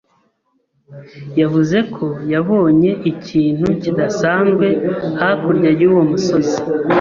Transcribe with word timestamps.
yavuze 1.39 1.77
ko 1.95 2.05
yabonye 2.33 2.91
ikintu 3.11 3.67
kidasanzwe 3.81 4.67
hakurya 5.19 5.69
yuwo 5.79 6.01
musozi. 6.09 6.57